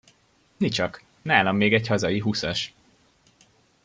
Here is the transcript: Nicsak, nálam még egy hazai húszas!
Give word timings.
Nicsak, 0.57 1.03
nálam 1.21 1.55
még 1.55 1.73
egy 1.73 1.87
hazai 1.87 2.19
húszas! 2.19 2.73